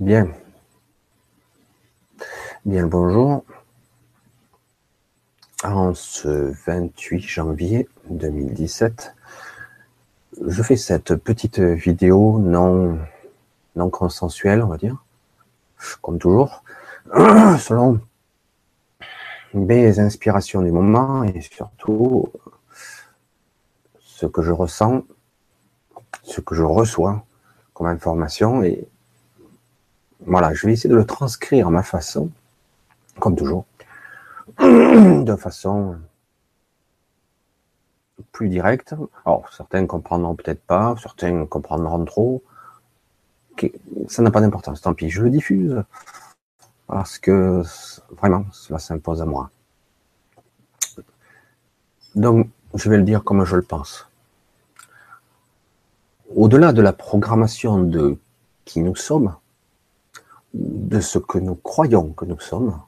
Bien. 0.00 0.28
Bien 2.64 2.82
le 2.82 2.88
bonjour. 2.88 3.44
En 5.64 5.92
ce 5.92 6.54
28 6.68 7.20
janvier 7.20 7.88
2017, 8.08 9.16
je 10.46 10.62
fais 10.62 10.76
cette 10.76 11.16
petite 11.16 11.58
vidéo 11.58 12.38
non, 12.38 13.00
non 13.74 13.90
consensuelle, 13.90 14.62
on 14.62 14.68
va 14.68 14.76
dire, 14.76 15.04
comme 16.00 16.20
toujours, 16.20 16.62
selon 17.58 18.00
mes 19.52 19.98
inspirations 19.98 20.62
du 20.62 20.70
moment 20.70 21.24
et 21.24 21.40
surtout 21.40 22.30
ce 23.98 24.26
que 24.26 24.42
je 24.42 24.52
ressens, 24.52 25.02
ce 26.22 26.40
que 26.40 26.54
je 26.54 26.62
reçois 26.62 27.24
comme 27.74 27.88
information 27.88 28.62
et 28.62 28.86
voilà, 30.26 30.52
je 30.54 30.66
vais 30.66 30.72
essayer 30.72 30.90
de 30.90 30.96
le 30.96 31.04
transcrire 31.04 31.68
à 31.68 31.70
ma 31.70 31.82
façon, 31.82 32.30
comme 33.18 33.36
toujours, 33.36 33.66
de 34.58 35.36
façon 35.36 35.96
plus 38.32 38.48
directe. 38.48 38.94
Alors, 39.24 39.52
certains 39.52 39.86
comprendront 39.86 40.34
peut-être 40.34 40.62
pas, 40.62 40.94
certains 41.00 41.46
comprendront 41.46 42.04
trop. 42.04 42.42
Ça 44.08 44.22
n'a 44.22 44.30
pas 44.30 44.40
d'importance, 44.40 44.80
tant 44.80 44.94
pis, 44.94 45.10
je 45.10 45.22
le 45.22 45.30
diffuse 45.30 45.82
parce 46.88 47.18
que 47.18 47.62
vraiment, 48.16 48.46
cela 48.50 48.78
s'impose 48.78 49.20
à 49.22 49.26
moi. 49.26 49.50
Donc, 52.14 52.48
je 52.74 52.88
vais 52.90 52.96
le 52.96 53.02
dire 53.02 53.22
comme 53.22 53.44
je 53.44 53.56
le 53.56 53.62
pense. 53.62 54.08
Au-delà 56.34 56.72
de 56.72 56.82
la 56.82 56.92
programmation 56.92 57.78
de 57.78 58.18
qui 58.64 58.80
nous 58.80 58.96
sommes, 58.96 59.34
de 60.54 61.00
ce 61.00 61.18
que 61.18 61.38
nous 61.38 61.54
croyons 61.54 62.12
que 62.12 62.24
nous 62.24 62.40
sommes, 62.40 62.80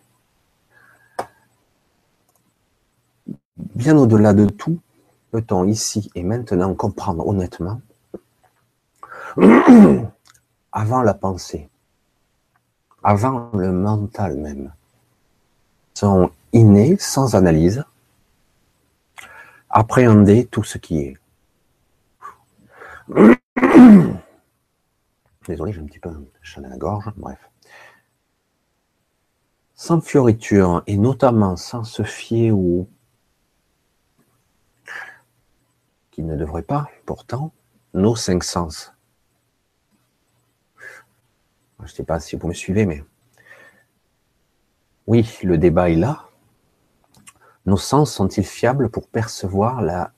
bien 3.57 3.97
au-delà 3.97 4.33
de 4.33 4.47
tout, 4.47 4.81
peut-on 5.31 5.65
ici 5.65 6.11
et 6.15 6.23
maintenant 6.23 6.75
comprendre 6.75 7.27
honnêtement, 7.27 7.81
avant 10.73 11.03
la 11.03 11.15
pensée, 11.15 11.69
avant 13.03 13.51
le 13.55 13.73
mental 13.73 14.37
même, 14.37 14.73
sont 15.95 16.31
innés, 16.53 16.97
sans 16.99 17.35
analyse, 17.35 17.85
appréhender 19.69 20.47
tout 20.47 20.65
ce 20.65 20.79
qui 20.79 20.99
est. 20.99 21.19
Désolé, 25.47 25.73
j'ai 25.73 25.81
un 25.81 25.87
petit 25.87 25.99
peu 25.99 26.11
un 26.11 26.23
chat 26.43 26.61
à 26.61 26.69
la 26.69 26.77
gorge, 26.77 27.11
bref. 27.17 27.50
Sans 29.83 30.03
fioriture, 30.03 30.83
et 30.87 30.99
notamment 30.99 31.57
sans 31.57 31.85
se 31.85 32.03
fier 32.03 32.53
au 32.53 32.87
qui 36.11 36.23
ne 36.23 36.37
devrait 36.37 36.61
pas, 36.61 36.91
pourtant, 37.07 37.55
nos 37.95 38.15
cinq 38.15 38.45
sens. 38.45 38.93
Je 41.79 41.85
ne 41.85 41.89
sais 41.89 42.05
pas 42.05 42.21
si 42.21 42.37
vous 42.37 42.47
me 42.47 42.53
suivez, 42.53 42.85
mais 42.85 43.03
oui, 45.07 45.39
le 45.45 45.57
débat 45.57 45.89
est 45.89 45.97
là. 45.97 46.29
Nos 47.65 47.79
sens 47.79 48.13
sont-ils 48.13 48.45
fiables 48.45 48.91
pour 48.91 49.09
percevoir 49.09 49.81
la 49.81 50.13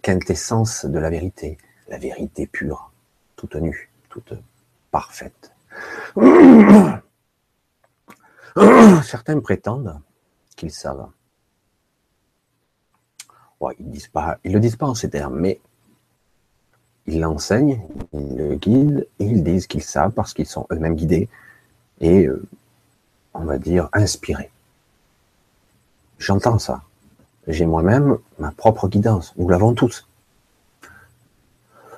quintessence 0.00 0.86
de 0.86 0.98
la 0.98 1.10
vérité, 1.10 1.58
la 1.88 1.98
vérité 1.98 2.46
pure, 2.46 2.92
toute 3.36 3.56
nue, 3.56 3.90
toute 4.08 4.32
parfaite? 4.90 5.52
Certains 9.04 9.38
prétendent 9.40 10.00
qu'ils 10.56 10.72
savent. 10.72 11.08
ils 13.78 13.90
ne 13.90 13.98
pas, 14.12 14.38
ils 14.44 14.52
le 14.52 14.60
disent 14.60 14.76
pas 14.76 14.86
en 14.86 14.94
ces 14.94 15.10
termes, 15.10 15.38
mais 15.38 15.60
ils 17.06 17.20
l'enseignent, 17.20 17.80
ils 18.12 18.36
le 18.36 18.56
guident, 18.56 19.06
et 19.18 19.24
ils 19.24 19.42
disent 19.42 19.66
qu'ils 19.66 19.82
savent 19.82 20.12
parce 20.12 20.34
qu'ils 20.34 20.46
sont 20.46 20.66
eux-mêmes 20.72 20.94
guidés 20.94 21.28
et, 22.00 22.26
euh, 22.26 22.42
on 23.34 23.44
va 23.44 23.58
dire, 23.58 23.88
inspirés. 23.92 24.50
J'entends 26.18 26.58
ça. 26.58 26.82
J'ai 27.46 27.66
moi-même 27.66 28.18
ma 28.38 28.50
propre 28.52 28.88
guidance. 28.88 29.34
Nous 29.36 29.48
l'avons 29.48 29.74
tous. 29.74 30.06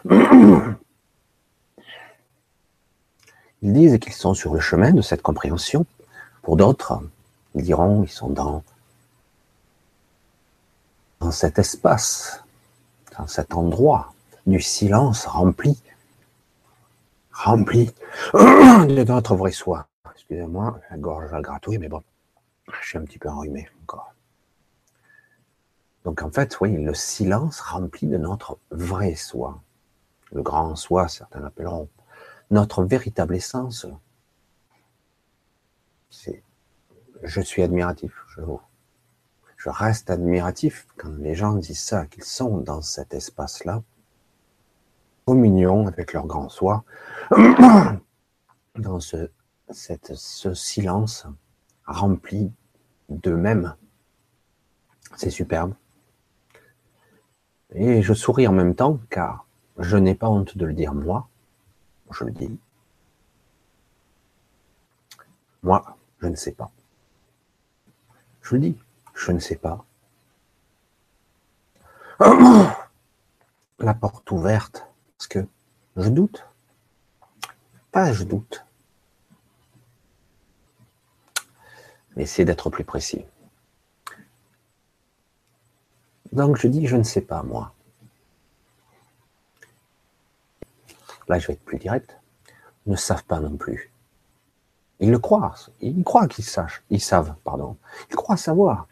Ils 3.64 3.72
disent 3.72 3.98
qu'ils 3.98 4.12
sont 4.12 4.34
sur 4.34 4.54
le 4.54 4.60
chemin 4.60 4.92
de 4.92 5.02
cette 5.02 5.22
compréhension. 5.22 5.86
Pour 6.42 6.56
d'autres, 6.56 7.00
ils 7.54 7.62
diront 7.62 8.02
ils 8.02 8.10
sont 8.10 8.30
dans, 8.30 8.62
dans 11.20 11.30
cet 11.30 11.58
espace, 11.58 12.42
dans 13.16 13.26
cet 13.26 13.54
endroit 13.54 14.12
du 14.46 14.60
silence 14.60 15.26
rempli, 15.26 15.80
rempli 17.32 17.92
de 18.34 19.04
notre 19.04 19.36
vrai 19.36 19.52
soi. 19.52 19.86
Excusez-moi, 20.14 20.80
la 20.90 20.96
gorge 20.96 21.30
va 21.30 21.40
gratouiller, 21.40 21.78
mais 21.78 21.88
bon, 21.88 22.02
je 22.68 22.88
suis 22.88 22.98
un 22.98 23.04
petit 23.04 23.18
peu 23.18 23.28
enrhumé 23.28 23.68
encore. 23.82 24.12
Donc 26.04 26.22
en 26.22 26.30
fait, 26.30 26.60
oui, 26.60 26.76
le 26.76 26.94
silence 26.94 27.60
rempli 27.60 28.08
de 28.08 28.18
notre 28.18 28.58
vrai 28.70 29.14
soi, 29.14 29.60
le 30.32 30.42
grand 30.42 30.74
soi, 30.74 31.06
certains 31.06 31.40
l'appelleront, 31.40 31.88
notre 32.50 32.82
véritable 32.82 33.36
essence, 33.36 33.86
je 37.22 37.40
suis 37.40 37.62
admiratif, 37.62 38.12
je, 38.36 39.68
reste 39.68 40.10
admiratif 40.10 40.86
quand 40.96 41.16
les 41.18 41.34
gens 41.34 41.54
disent 41.54 41.82
ça, 41.82 42.06
qu'ils 42.06 42.24
sont 42.24 42.58
dans 42.58 42.82
cet 42.82 43.14
espace-là, 43.14 43.82
communion 45.24 45.86
avec 45.86 46.12
leur 46.12 46.26
grand 46.26 46.48
soi, 46.48 46.84
dans 48.76 49.00
ce 49.00 50.54
silence 50.54 51.26
rempli 51.86 52.52
d'eux-mêmes. 53.08 53.74
C'est 55.16 55.30
superbe. 55.30 55.74
Et 57.74 58.02
je 58.02 58.12
souris 58.12 58.46
en 58.46 58.52
même 58.52 58.74
temps 58.74 58.98
car 59.10 59.46
je 59.78 59.96
n'ai 59.96 60.14
pas 60.14 60.28
honte 60.28 60.56
de 60.56 60.66
le 60.66 60.74
dire 60.74 60.94
moi. 60.94 61.28
Je 62.10 62.24
le 62.24 62.32
dis. 62.32 62.58
Moi, 65.62 65.96
je 66.22 66.28
ne 66.28 66.36
sais 66.36 66.52
pas. 66.52 66.70
Je 68.42 68.54
le 68.54 68.60
dis, 68.60 68.78
je 69.14 69.32
ne 69.32 69.40
sais 69.40 69.56
pas. 69.56 69.84
La 73.80 73.94
porte 73.94 74.30
ouverte, 74.30 74.86
parce 75.18 75.26
que 75.26 75.44
je 75.96 76.08
doute. 76.08 76.46
Pas 77.90 78.12
je 78.12 78.22
doute. 78.22 78.64
Mais 82.14 82.22
essayez 82.22 82.44
d'être 82.44 82.70
plus 82.70 82.84
précis. 82.84 83.24
Donc 86.30 86.56
je 86.56 86.68
dis, 86.68 86.86
je 86.86 86.96
ne 86.96 87.02
sais 87.02 87.20
pas, 87.20 87.42
moi. 87.42 87.74
Là, 91.28 91.38
je 91.38 91.48
vais 91.48 91.54
être 91.54 91.64
plus 91.64 91.78
direct. 91.78 92.16
Ne 92.86 92.96
savent 92.96 93.24
pas 93.24 93.40
non 93.40 93.56
plus. 93.56 93.91
Ils 95.02 95.10
le 95.10 95.18
croient. 95.18 95.54
Ils 95.80 96.04
croient 96.04 96.28
qu'ils 96.28 96.44
sachent. 96.44 96.84
Ils 96.88 97.00
savent, 97.00 97.34
pardon. 97.42 97.76
Ils 98.08 98.14
croient 98.14 98.36
savoir. 98.36 98.86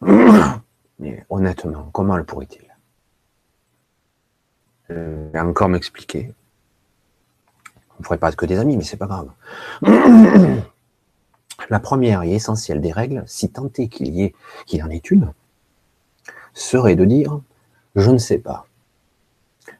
Mais 0.98 1.24
honnêtement, 1.30 1.88
comment 1.92 2.16
le 2.16 2.24
pourrait-il? 2.24 2.68
Je 4.88 4.94
vais 5.32 5.40
encore 5.40 5.68
m'expliquer. 5.68 6.34
On 7.90 8.00
ne 8.00 8.04
ferait 8.04 8.18
pas 8.18 8.32
que 8.32 8.44
des 8.44 8.58
amis, 8.58 8.76
mais 8.76 8.82
c'est 8.82 8.96
pas 8.96 9.06
grave. 9.06 9.30
La 11.70 11.78
première 11.78 12.24
et 12.24 12.32
essentielle 12.32 12.80
des 12.80 12.90
règles, 12.90 13.22
si 13.26 13.50
tant 13.50 13.70
est 13.78 13.86
qu'il 13.86 14.08
y 14.08 14.24
ait, 14.24 14.34
qu'il 14.66 14.82
en 14.82 14.90
ait 14.90 14.96
une, 14.96 15.32
serait 16.52 16.96
de 16.96 17.04
dire 17.04 17.40
je 17.94 18.10
ne 18.10 18.18
sais 18.18 18.38
pas. 18.38 18.66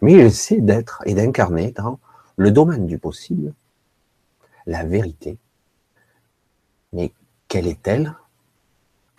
Mais 0.00 0.12
j'essaie 0.12 0.60
d'être 0.60 1.02
et 1.06 1.14
d'incarner 1.14 1.72
dans 1.72 1.98
le 2.36 2.52
domaine 2.52 2.86
du 2.86 2.98
possible 2.98 3.52
la 4.66 4.84
vérité. 4.84 5.38
Mais 6.92 7.12
quelle 7.48 7.66
est-elle 7.66 8.14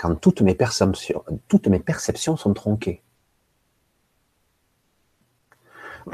quand 0.04 0.16
toutes 0.16 0.42
mes 0.42 0.56
perceptions, 0.56 2.36
sont 2.36 2.54
tronquées? 2.54 3.02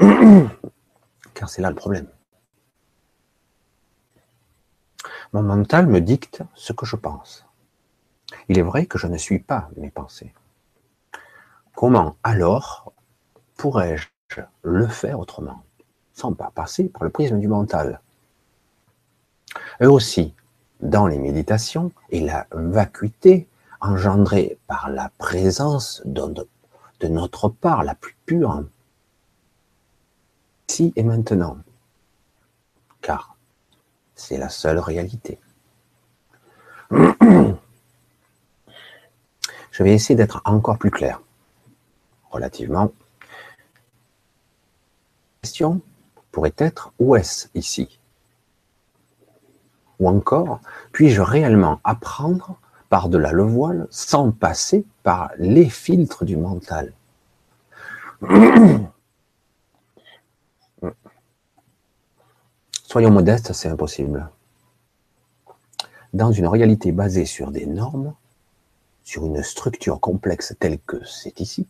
Car 1.34 1.48
c'est 1.48 1.60
là 1.60 1.70
le 1.70 1.74
problème. 1.74 2.08
Mon 5.32 5.42
mental 5.42 5.88
me 5.88 6.00
dicte 6.00 6.42
ce 6.54 6.72
que 6.72 6.86
je 6.86 6.94
pense. 6.94 7.44
Il 8.48 8.58
est 8.58 8.62
vrai 8.62 8.86
que 8.86 8.96
je 8.96 9.08
ne 9.08 9.16
suis 9.16 9.40
pas 9.40 9.68
mes 9.76 9.90
pensées. 9.90 10.32
Comment 11.74 12.16
alors 12.22 12.92
pourrais-je 13.56 14.06
le 14.62 14.86
faire 14.86 15.18
autrement 15.18 15.64
sans 16.12 16.32
pas 16.32 16.52
passer 16.54 16.88
par 16.88 17.02
le 17.02 17.10
prisme 17.10 17.40
du 17.40 17.48
mental? 17.48 18.00
Eux 19.82 19.90
aussi, 19.90 20.34
dans 20.80 21.06
les 21.06 21.18
méditations 21.18 21.92
et 22.10 22.20
la 22.20 22.46
vacuité 22.52 23.48
engendrée 23.80 24.58
par 24.66 24.90
la 24.90 25.10
présence 25.18 26.02
de, 26.04 26.46
notre 27.08 27.48
part 27.48 27.84
la 27.84 27.94
plus 27.94 28.16
pure, 28.26 28.64
ici 30.68 30.92
et 30.96 31.02
maintenant, 31.02 31.58
car 33.00 33.36
c'est 34.14 34.38
la 34.38 34.48
seule 34.48 34.78
réalité. 34.78 35.38
Je 39.70 39.84
vais 39.84 39.94
essayer 39.94 40.16
d'être 40.16 40.42
encore 40.44 40.78
plus 40.78 40.90
clair, 40.90 41.22
relativement. 42.30 42.92
La 45.42 45.42
question 45.42 45.80
pourrait 46.32 46.54
être 46.58 46.92
où 46.98 47.16
est-ce 47.16 47.48
ici? 47.54 47.99
Ou 50.00 50.08
encore, 50.08 50.60
puis-je 50.92 51.20
réellement 51.20 51.78
apprendre 51.84 52.56
par-delà 52.88 53.30
le 53.32 53.44
voile 53.44 53.86
sans 53.90 54.32
passer 54.32 54.84
par 55.02 55.30
les 55.38 55.68
filtres 55.68 56.24
du 56.24 56.36
mental? 56.36 56.92
Soyons 62.90 63.10
modestes, 63.12 63.52
c'est 63.52 63.68
impossible. 63.68 64.30
Dans 66.12 66.32
une 66.32 66.48
réalité 66.48 66.90
basée 66.90 67.26
sur 67.26 67.52
des 67.52 67.66
normes, 67.66 68.14
sur 69.04 69.26
une 69.26 69.44
structure 69.44 70.00
complexe 70.00 70.56
telle 70.58 70.80
que 70.80 71.04
c'est 71.04 71.38
ici, 71.40 71.68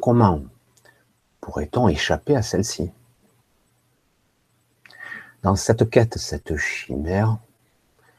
comment 0.00 0.42
pourrait-on 1.40 1.88
échapper 1.88 2.34
à 2.34 2.42
celle-ci? 2.42 2.90
Dans 5.46 5.54
cette 5.54 5.88
quête, 5.88 6.18
cette 6.18 6.56
chimère 6.56 7.38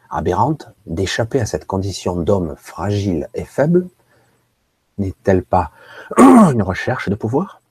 aberrante 0.09 0.69
d'échapper 0.85 1.41
à 1.41 1.45
cette 1.45 1.65
condition 1.68 2.15
d'homme 2.15 2.56
fragile 2.56 3.27
et 3.33 3.44
faible, 3.44 3.89
n'est-elle 4.97 5.44
pas 5.44 5.71
une 6.18 6.62
recherche 6.62 7.09
de 7.09 7.15
pouvoir, 7.15 7.62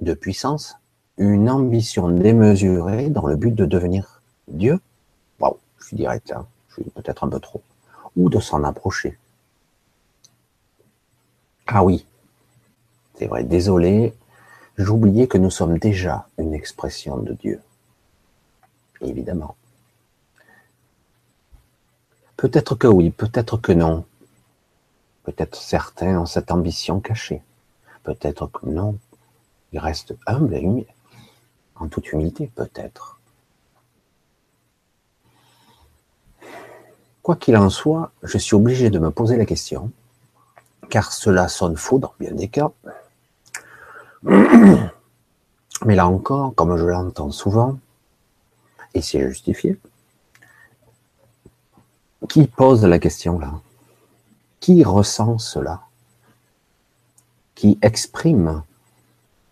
de 0.00 0.14
puissance, 0.14 0.76
une 1.18 1.50
ambition 1.50 2.10
démesurée 2.10 3.10
dans 3.10 3.26
le 3.26 3.34
but 3.34 3.56
de 3.56 3.66
devenir 3.66 4.22
Dieu? 4.46 4.78
Waouh, 5.40 5.58
je 5.80 5.86
suis 5.86 5.96
direct 5.96 6.30
là, 6.30 6.46
je 6.68 6.74
suis 6.74 6.90
peut-être 6.90 7.24
un 7.24 7.28
peu 7.28 7.40
trop. 7.40 7.62
Ou 8.16 8.30
de 8.30 8.38
s'en 8.38 8.62
approcher. 8.62 9.18
Ah 11.66 11.82
oui, 11.82 12.06
c'est 13.16 13.26
vrai, 13.26 13.42
désolé, 13.42 14.14
j'oubliais 14.78 15.26
que 15.26 15.38
nous 15.38 15.50
sommes 15.50 15.76
déjà 15.76 16.28
une 16.38 16.54
expression 16.54 17.16
de 17.16 17.32
Dieu. 17.32 17.60
Évidemment. 19.00 19.56
Peut-être 22.36 22.74
que 22.74 22.86
oui, 22.86 23.10
peut-être 23.10 23.56
que 23.58 23.72
non. 23.72 24.04
Peut-être 25.24 25.56
certains 25.56 26.18
ont 26.18 26.26
cette 26.26 26.50
ambition 26.50 27.00
cachée. 27.00 27.42
Peut-être 28.02 28.46
que 28.46 28.66
non. 28.66 28.98
Ils 29.72 29.78
restent 29.78 30.14
humbles 30.26 30.54
et 30.54 30.86
en 31.76 31.88
toute 31.88 32.12
humilité 32.12 32.50
peut-être. 32.54 33.18
Quoi 37.22 37.36
qu'il 37.36 37.56
en 37.56 37.70
soit, 37.70 38.12
je 38.22 38.38
suis 38.38 38.54
obligé 38.54 38.90
de 38.90 38.98
me 38.98 39.10
poser 39.10 39.36
la 39.36 39.44
question, 39.44 39.92
car 40.88 41.12
cela 41.12 41.48
sonne 41.48 41.76
faux 41.76 41.98
dans 41.98 42.14
bien 42.18 42.32
des 42.32 42.48
cas. 42.48 42.72
Mais 44.22 45.94
là 45.94 46.08
encore, 46.08 46.54
comme 46.54 46.76
je 46.76 46.84
l'entends 46.84 47.30
souvent, 47.30 47.78
et 48.94 49.02
c'est 49.02 49.20
justifié, 49.28 49.78
qui 52.28 52.46
pose 52.46 52.84
la 52.84 52.98
question 52.98 53.38
là? 53.38 53.60
Qui 54.60 54.84
ressent 54.84 55.38
cela? 55.38 55.82
Qui 57.54 57.78
exprime 57.82 58.62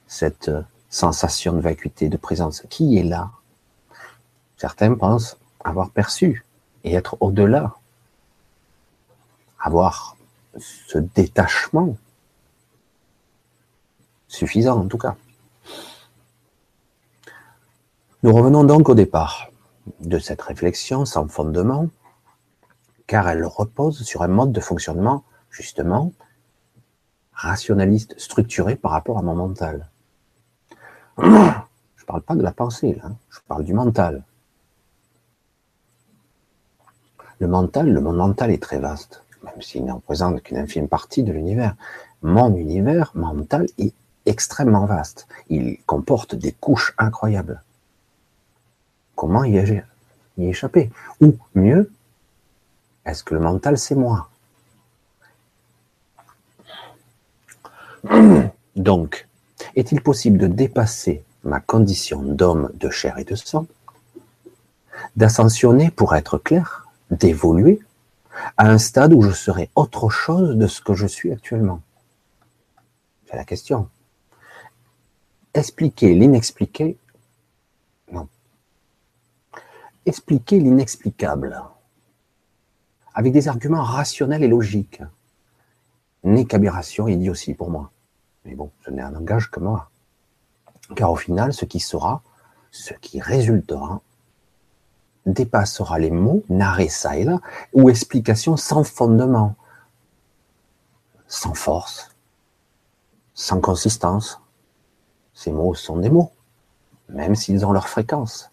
cette 0.06 0.50
sensation 0.90 1.54
de 1.54 1.60
vacuité, 1.60 2.08
de 2.08 2.16
présence? 2.16 2.62
Qui 2.68 2.98
est 2.98 3.02
là? 3.04 3.30
Certains 4.56 4.94
pensent 4.94 5.36
avoir 5.64 5.90
perçu 5.90 6.44
et 6.84 6.94
être 6.94 7.16
au-delà, 7.20 7.74
avoir 9.58 10.16
ce 10.58 10.98
détachement 10.98 11.96
suffisant 14.28 14.80
en 14.80 14.86
tout 14.86 14.98
cas. 14.98 15.16
Nous 18.28 18.34
revenons 18.34 18.62
donc 18.62 18.90
au 18.90 18.94
départ 18.94 19.50
de 20.00 20.18
cette 20.18 20.42
réflexion 20.42 21.06
sans 21.06 21.26
fondement, 21.28 21.88
car 23.06 23.26
elle 23.26 23.42
repose 23.46 24.02
sur 24.02 24.20
un 24.20 24.28
mode 24.28 24.52
de 24.52 24.60
fonctionnement 24.60 25.24
justement 25.48 26.12
rationaliste, 27.32 28.14
structuré 28.18 28.76
par 28.76 28.90
rapport 28.90 29.16
à 29.16 29.22
mon 29.22 29.34
mental. 29.34 29.88
Je 31.18 31.24
ne 31.24 32.06
parle 32.06 32.20
pas 32.20 32.34
de 32.34 32.42
la 32.42 32.52
pensée, 32.52 33.00
là. 33.02 33.12
je 33.30 33.38
parle 33.48 33.64
du 33.64 33.72
mental. 33.72 34.22
Le 37.38 37.48
mental, 37.48 37.90
le 37.90 38.00
monde 38.02 38.18
mental 38.18 38.50
est 38.50 38.62
très 38.62 38.78
vaste, 38.78 39.24
même 39.42 39.62
s'il 39.62 39.86
ne 39.86 39.92
représente 39.92 40.42
qu'une 40.42 40.58
infime 40.58 40.86
partie 40.86 41.22
de 41.22 41.32
l'univers. 41.32 41.76
Mon 42.20 42.54
univers 42.54 43.10
mental 43.14 43.64
est 43.78 43.94
extrêmement 44.26 44.84
vaste. 44.84 45.28
Il 45.48 45.78
comporte 45.86 46.34
des 46.34 46.52
couches 46.52 46.94
incroyables. 46.98 47.62
Comment 49.18 49.42
y, 49.42 49.82
échapper? 50.38 50.92
Ou 51.20 51.36
mieux, 51.56 51.90
est-ce 53.04 53.24
que 53.24 53.34
le 53.34 53.40
mental, 53.40 53.76
c'est 53.76 53.96
moi? 53.96 54.30
Donc, 58.76 59.26
est-il 59.74 60.00
possible 60.02 60.38
de 60.38 60.46
dépasser 60.46 61.24
ma 61.42 61.58
condition 61.58 62.22
d'homme 62.22 62.70
de 62.74 62.90
chair 62.90 63.18
et 63.18 63.24
de 63.24 63.34
sang, 63.34 63.66
d'ascensionner 65.16 65.90
pour 65.90 66.14
être 66.14 66.38
clair, 66.38 66.86
d'évoluer? 67.10 67.80
À 68.56 68.70
un 68.70 68.78
stade 68.78 69.12
où 69.12 69.22
je 69.22 69.32
serai 69.32 69.68
autre 69.74 70.10
chose 70.10 70.54
de 70.56 70.68
ce 70.68 70.80
que 70.80 70.94
je 70.94 71.08
suis 71.08 71.32
actuellement? 71.32 71.82
C'est 73.28 73.36
la 73.36 73.44
question. 73.44 73.88
Expliquer 75.54 76.14
l'inexpliqué, 76.14 76.96
non. 78.12 78.28
Expliquer 80.08 80.58
l'inexplicable 80.58 81.62
avec 83.12 83.30
des 83.34 83.46
arguments 83.46 83.82
rationnels 83.82 84.42
et 84.42 84.48
logiques 84.48 85.02
n'est 86.24 86.46
qu'aberration 86.46 87.08
et 87.08 87.12
idiotie 87.12 87.52
pour 87.52 87.68
moi. 87.68 87.90
Mais 88.46 88.54
bon, 88.54 88.70
ce 88.86 88.90
n'est 88.90 89.02
un 89.02 89.10
langage 89.10 89.50
que 89.50 89.60
moi. 89.60 89.90
Car 90.96 91.12
au 91.12 91.16
final, 91.16 91.52
ce 91.52 91.66
qui 91.66 91.78
sera, 91.78 92.22
ce 92.70 92.94
qui 92.94 93.20
résultera, 93.20 94.00
dépassera 95.26 95.98
les 95.98 96.10
mots, 96.10 96.42
narrés 96.48 96.88
ça 96.88 97.18
et 97.18 97.24
là, 97.24 97.38
ou 97.74 97.90
explications 97.90 98.56
sans 98.56 98.84
fondement, 98.84 99.56
sans 101.26 101.52
force, 101.52 102.16
sans 103.34 103.60
consistance. 103.60 104.40
Ces 105.34 105.52
mots 105.52 105.74
sont 105.74 105.98
des 105.98 106.08
mots, 106.08 106.32
même 107.10 107.34
s'ils 107.34 107.66
ont 107.66 107.72
leur 107.72 107.90
fréquence. 107.90 108.50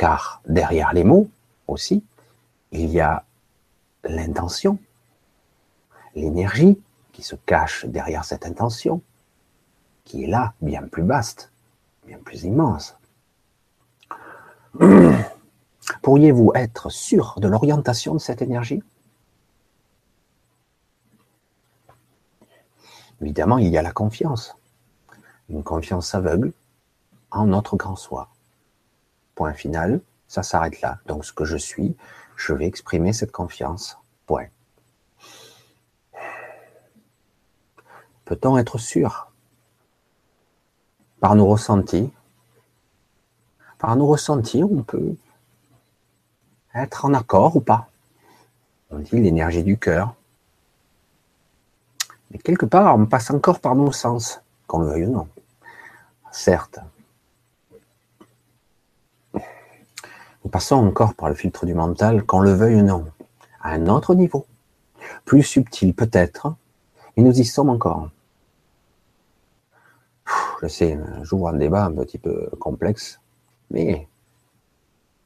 Car 0.00 0.40
derrière 0.48 0.94
les 0.94 1.04
mots 1.04 1.28
aussi, 1.66 2.02
il 2.72 2.88
y 2.88 3.00
a 3.00 3.22
l'intention, 4.02 4.78
l'énergie 6.14 6.80
qui 7.12 7.22
se 7.22 7.36
cache 7.36 7.84
derrière 7.84 8.24
cette 8.24 8.46
intention, 8.46 9.02
qui 10.04 10.24
est 10.24 10.26
là, 10.26 10.54
bien 10.62 10.88
plus 10.88 11.02
vaste, 11.02 11.52
bien 12.06 12.16
plus 12.16 12.44
immense. 12.44 12.96
Pourriez-vous 16.00 16.52
être 16.54 16.88
sûr 16.88 17.34
de 17.36 17.48
l'orientation 17.48 18.14
de 18.14 18.20
cette 18.20 18.40
énergie? 18.40 18.82
Évidemment, 23.20 23.58
il 23.58 23.68
y 23.68 23.76
a 23.76 23.82
la 23.82 23.92
confiance. 23.92 24.56
Une 25.50 25.62
confiance 25.62 26.14
aveugle 26.14 26.54
en 27.30 27.44
notre 27.44 27.76
grand 27.76 27.96
soi. 27.96 28.30
Final, 29.54 30.00
ça 30.28 30.42
s'arrête 30.42 30.80
là. 30.80 30.98
Donc 31.06 31.24
ce 31.24 31.32
que 31.32 31.44
je 31.44 31.56
suis, 31.56 31.96
je 32.36 32.52
vais 32.52 32.66
exprimer 32.66 33.12
cette 33.12 33.32
confiance. 33.32 33.98
Point. 34.26 34.46
Peut-on 38.24 38.58
être 38.58 38.78
sûr 38.78 39.32
par 41.18 41.34
nos 41.34 41.46
ressentis? 41.46 42.12
Par 43.78 43.96
nos 43.96 44.06
ressentis, 44.06 44.62
on 44.62 44.82
peut 44.82 45.16
être 46.74 47.04
en 47.04 47.14
accord 47.14 47.56
ou 47.56 47.60
pas? 47.60 47.88
On 48.90 48.98
dit 48.98 49.20
l'énergie 49.20 49.64
du 49.64 49.78
cœur. 49.78 50.14
Mais 52.30 52.38
quelque 52.38 52.66
part, 52.66 52.96
on 52.96 53.06
passe 53.06 53.30
encore 53.30 53.58
par 53.58 53.74
nos 53.74 53.90
sens, 53.90 54.40
qu'on 54.66 54.80
le 54.80 54.86
veuille 54.86 55.06
ou 55.06 55.12
non. 55.12 55.28
certes. 56.30 56.78
Nous 60.44 60.50
passons 60.50 60.76
encore 60.76 61.14
par 61.14 61.28
le 61.28 61.34
filtre 61.34 61.66
du 61.66 61.74
mental, 61.74 62.24
qu'on 62.24 62.40
le 62.40 62.52
veuille 62.52 62.76
ou 62.76 62.82
non, 62.82 63.06
à 63.60 63.72
un 63.72 63.86
autre 63.86 64.14
niveau, 64.14 64.46
plus 65.24 65.42
subtil 65.42 65.94
peut-être, 65.94 66.54
et 67.16 67.22
nous 67.22 67.38
y 67.38 67.44
sommes 67.44 67.68
encore. 67.68 68.08
Je 70.62 70.68
sais, 70.68 70.98
j'ouvre 71.22 71.48
un 71.48 71.54
débat 71.54 71.84
un 71.84 71.92
petit 71.92 72.18
peu 72.18 72.48
complexe, 72.58 73.20
mais 73.70 74.08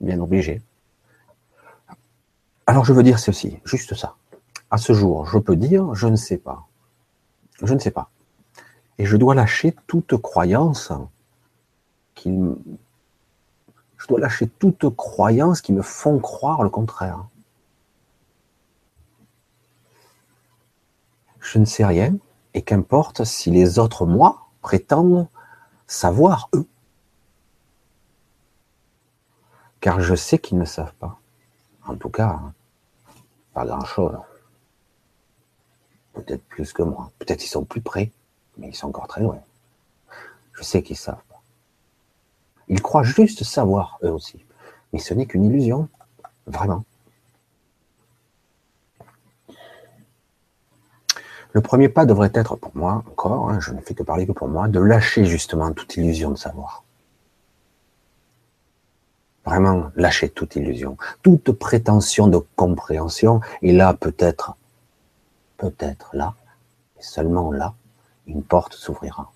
bien 0.01 0.21
obligé. 0.21 0.63
Alors 2.67 2.85
je 2.85 2.93
veux 2.93 3.03
dire 3.03 3.19
ceci, 3.19 3.59
juste 3.65 3.95
ça. 3.95 4.17
À 4.71 4.79
ce 4.79 4.93
jour, 4.93 5.27
je 5.27 5.39
peux 5.39 5.57
dire, 5.57 5.95
je 5.95 6.09
ne 6.09 6.17
sais 6.17 6.39
pas. 6.39 6.67
Je 7.63 7.75
ne 7.75 7.79
sais 7.79 7.91
pas. 7.91 8.11
Et 8.99 9.05
je 9.07 9.17
dois 9.17 9.35
lâcher 9.35 9.75
toute 9.87 10.17
croyance 10.17 10.93
qui 12.15 12.33
je 14.05 14.09
dois 14.09 14.21
lâcher 14.21 14.47
toute 14.47 14.95
croyance 14.95 15.63
qui 15.63 15.73
me 15.73 15.81
font 15.81 16.19
croire 16.19 16.63
le 16.63 16.69
contraire. 16.69 17.25
Je 21.41 21.59
ne 21.59 21.65
sais 21.65 21.87
rien, 21.87 22.15
et 22.53 22.61
qu'importe 22.61 23.25
si 23.25 23.51
les 23.51 23.79
autres 23.79 24.05
moi 24.05 24.47
prétendent 24.61 25.27
savoir 25.87 26.51
eux. 26.55 26.67
Car 29.81 30.03
je 30.03 30.15
sais 30.15 30.39
qu'ils 30.39 30.59
ne 30.59 30.67
savent 30.67 30.95
pas. 30.97 31.19
En 31.87 31.97
tout 31.97 32.11
cas, 32.11 32.39
pas 33.55 33.65
grand-chose. 33.65 34.19
Peut-être 36.13 36.45
plus 36.45 36.75
que 36.75 36.83
moi. 36.83 37.11
Peut-être 37.19 37.43
ils 37.43 37.49
sont 37.49 37.65
plus 37.65 37.81
près, 37.81 38.13
mais 38.59 38.69
ils 38.69 38.75
sont 38.75 38.89
encore 38.89 39.09
très 39.09 39.23
loin. 39.23 39.41
Je 40.53 40.63
sais 40.63 40.83
qu'ils 40.83 40.99
savent. 40.99 41.23
Ils 42.69 42.83
croient 42.83 43.03
juste 43.03 43.45
savoir, 43.45 43.99
eux 44.03 44.11
aussi. 44.11 44.45
Mais 44.93 44.99
ce 44.99 45.15
n'est 45.15 45.27
qu'une 45.27 45.45
illusion. 45.45 45.89
Vraiment. 46.47 46.85
Le 51.53 51.61
premier 51.61 51.89
pas 51.89 52.05
devrait 52.05 52.33
être 52.35 52.57
pour 52.57 52.77
moi, 52.77 53.05
encore, 53.09 53.49
hein, 53.49 53.61
je 53.61 53.73
ne 53.73 53.81
fais 53.81 53.95
que 53.95 54.03
parler 54.03 54.27
que 54.27 54.33
pour 54.33 54.49
moi, 54.49 54.67
de 54.67 54.81
lâcher 54.81 55.25
justement 55.25 55.73
toute 55.73 55.97
illusion 55.97 56.31
de 56.31 56.37
savoir. 56.37 56.83
Vraiment 59.45 59.91
lâcher 59.95 60.31
toute 60.31 60.57
illusion, 60.57 60.97
toute 61.23 61.53
prétention 61.53 62.27
de 62.27 62.39
compréhension. 62.57 63.41
Et 63.63 63.73
là, 63.73 63.95
peut-être, 63.95 64.57
peut-être 65.57 66.11
là, 66.13 66.35
et 66.99 67.03
seulement 67.03 67.53
là, 67.53 67.75
une 68.27 68.43
porte 68.43 68.75
s'ouvrira. 68.75 69.34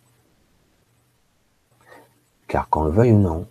Car 2.49 2.69
qu'on 2.69 2.85
le 2.85 2.91
veuille 2.91 3.13
ou 3.13 3.19
non, 3.19 3.47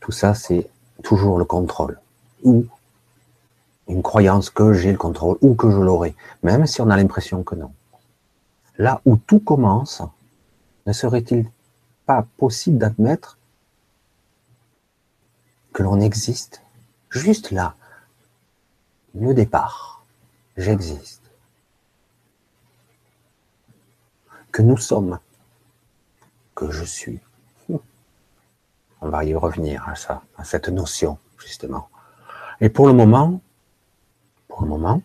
tout 0.00 0.12
ça, 0.12 0.34
c'est 0.34 0.70
toujours 1.02 1.38
le 1.38 1.44
contrôle. 1.44 2.00
Ou 2.44 2.64
une 3.88 4.02
croyance 4.02 4.48
que 4.50 4.72
j'ai 4.72 4.92
le 4.92 4.98
contrôle, 4.98 5.36
ou 5.40 5.54
que 5.54 5.70
je 5.70 5.78
l'aurai, 5.78 6.14
même 6.42 6.66
si 6.66 6.80
on 6.80 6.90
a 6.90 6.96
l'impression 6.96 7.42
que 7.42 7.54
non. 7.54 7.72
Là 8.76 9.00
où 9.04 9.16
tout 9.16 9.40
commence, 9.40 10.02
ne 10.86 10.92
serait-il 10.92 11.50
pas 12.06 12.24
possible 12.36 12.78
d'admettre 12.78 13.36
que 15.72 15.82
l'on 15.82 16.00
existe, 16.00 16.62
juste 17.10 17.50
là, 17.50 17.74
le 19.14 19.34
départ, 19.34 20.04
j'existe, 20.56 21.22
que 24.52 24.62
nous 24.62 24.76
sommes, 24.76 25.18
je 26.70 26.84
suis. 26.84 27.20
On 29.00 29.08
va 29.08 29.24
y 29.24 29.34
revenir 29.34 29.88
à 29.88 29.94
ça, 29.94 30.22
à 30.36 30.44
cette 30.44 30.68
notion, 30.68 31.18
justement. 31.38 31.88
Et 32.60 32.68
pour 32.68 32.86
le 32.86 32.92
moment, 32.92 33.40
pour 34.48 34.62
le 34.62 34.68
moment, 34.68 35.02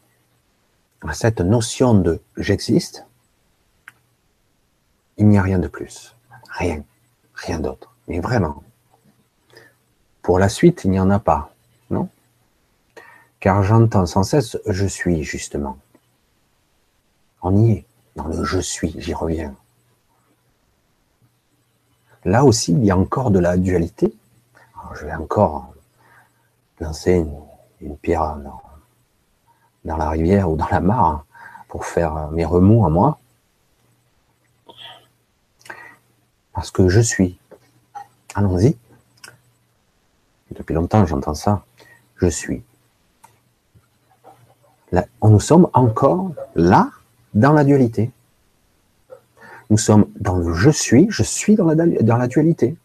à 1.07 1.13
cette 1.13 1.41
notion 1.41 1.93
de 1.93 2.21
j'existe, 2.37 3.05
il 5.17 5.27
n'y 5.27 5.37
a 5.37 5.41
rien 5.41 5.59
de 5.59 5.67
plus. 5.67 6.15
Rien. 6.49 6.83
Rien 7.35 7.59
d'autre. 7.59 7.93
Mais 8.07 8.19
vraiment. 8.19 8.63
Pour 10.21 10.39
la 10.39 10.49
suite, 10.49 10.85
il 10.85 10.91
n'y 10.91 10.99
en 10.99 11.09
a 11.09 11.19
pas, 11.19 11.53
non? 11.89 12.09
Car 13.39 13.61
j'entends 13.63 14.05
sans 14.05 14.23
cesse 14.23 14.57
je 14.65 14.85
suis, 14.85 15.23
justement. 15.23 15.77
On 17.41 17.55
y 17.57 17.71
est, 17.71 17.85
dans 18.15 18.27
le 18.27 18.43
je 18.43 18.59
suis, 18.59 18.95
j'y 18.97 19.13
reviens. 19.13 19.55
Là 22.25 22.45
aussi, 22.45 22.71
il 22.71 22.85
y 22.85 22.91
a 22.91 22.97
encore 22.97 23.31
de 23.31 23.39
la 23.39 23.57
dualité. 23.57 24.13
je 24.95 25.05
vais 25.05 25.13
encore 25.13 25.73
lancer 26.79 27.25
une, 27.81 27.97
pierre 27.97 28.37
dans, 29.83 29.97
la 29.97 30.09
rivière 30.09 30.49
ou 30.49 30.55
dans 30.55 30.67
la 30.69 30.79
mare 30.79 31.25
pour 31.67 31.85
faire 31.85 32.29
mes 32.31 32.45
remous 32.45 32.85
à 32.85 32.89
moi. 32.89 33.19
Parce 36.53 36.71
que 36.71 36.87
je 36.87 37.01
suis. 37.01 37.37
Allons-y. 38.35 38.77
Depuis 40.51 40.73
longtemps, 40.73 41.05
j'entends 41.05 41.33
ça. 41.33 41.65
Je 42.17 42.27
suis. 42.27 42.63
Nous 45.23 45.39
sommes 45.39 45.67
encore 45.73 46.31
là, 46.55 46.91
dans 47.33 47.51
la 47.51 47.63
dualité. 47.63 48.11
Nous 49.73 49.79
sommes 49.79 50.05
dans 50.19 50.35
le 50.35 50.53
je 50.53 50.69
suis, 50.69 51.07
je 51.09 51.23
suis 51.23 51.55
dans 51.55 51.65
la, 51.65 51.87
dans 51.87 52.17
la 52.17 52.27
dualité. 52.27 52.77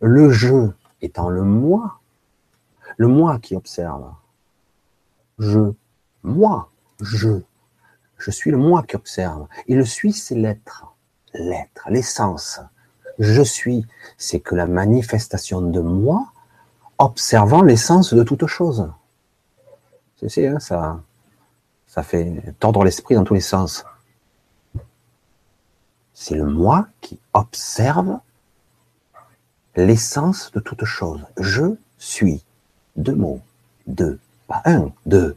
Le 0.00 0.30
je 0.30 0.70
étant 1.02 1.28
le 1.28 1.42
moi, 1.42 2.00
le 2.96 3.06
moi 3.06 3.38
qui 3.38 3.54
observe. 3.54 4.10
Je, 5.38 5.74
moi, 6.22 6.70
je. 7.02 7.42
Je 8.16 8.30
suis 8.30 8.50
le 8.50 8.56
moi 8.56 8.82
qui 8.82 8.96
observe. 8.96 9.46
Et 9.66 9.74
le 9.74 9.84
suis, 9.84 10.14
c'est 10.14 10.34
l'être. 10.34 10.86
L'être, 11.34 11.86
l'essence. 11.90 12.60
Je 13.18 13.42
suis, 13.42 13.84
c'est 14.16 14.40
que 14.40 14.54
la 14.54 14.66
manifestation 14.66 15.60
de 15.60 15.80
moi 15.80 16.32
observant 16.96 17.60
l'essence 17.60 18.14
de 18.14 18.22
toute 18.22 18.46
chose. 18.46 18.90
C'est 20.26 20.46
hein, 20.46 20.60
ça, 20.60 21.02
ça 21.86 22.02
fait 22.02 22.54
tordre 22.58 22.84
l'esprit 22.84 23.16
dans 23.16 23.24
tous 23.24 23.34
les 23.34 23.42
sens. 23.42 23.84
C'est 26.20 26.34
le 26.34 26.46
moi 26.46 26.88
qui 27.00 27.20
observe 27.32 28.18
l'essence 29.76 30.50
de 30.50 30.58
toute 30.58 30.84
chose. 30.84 31.24
Je 31.38 31.76
suis. 31.96 32.44
Deux 32.96 33.14
mots. 33.14 33.40
Deux. 33.86 34.18
Pas 34.48 34.60
un, 34.64 34.90
deux. 35.06 35.36